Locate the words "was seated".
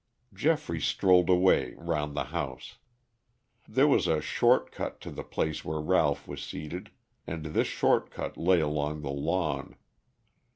6.27-6.89